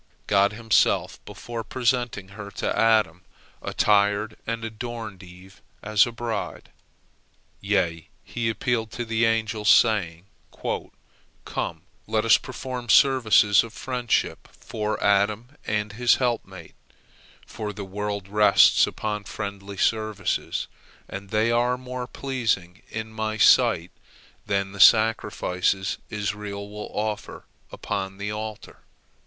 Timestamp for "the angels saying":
9.05-10.25